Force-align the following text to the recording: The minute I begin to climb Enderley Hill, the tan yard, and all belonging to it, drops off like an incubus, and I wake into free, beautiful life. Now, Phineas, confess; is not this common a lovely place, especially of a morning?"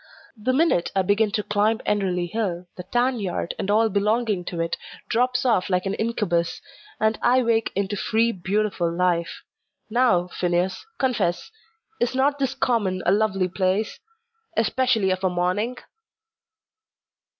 The 0.35 0.51
minute 0.51 0.91
I 0.95 1.03
begin 1.03 1.29
to 1.33 1.43
climb 1.43 1.79
Enderley 1.85 2.25
Hill, 2.25 2.65
the 2.75 2.81
tan 2.81 3.19
yard, 3.19 3.53
and 3.59 3.69
all 3.69 3.87
belonging 3.87 4.43
to 4.45 4.59
it, 4.59 4.75
drops 5.07 5.45
off 5.45 5.69
like 5.69 5.85
an 5.85 5.93
incubus, 5.93 6.59
and 6.99 7.19
I 7.21 7.43
wake 7.43 7.71
into 7.75 7.95
free, 7.95 8.31
beautiful 8.31 8.91
life. 8.91 9.43
Now, 9.91 10.27
Phineas, 10.29 10.87
confess; 10.97 11.51
is 11.99 12.15
not 12.15 12.39
this 12.39 12.55
common 12.55 13.03
a 13.05 13.11
lovely 13.11 13.47
place, 13.47 13.99
especially 14.57 15.11
of 15.11 15.23
a 15.23 15.29
morning?" 15.29 15.77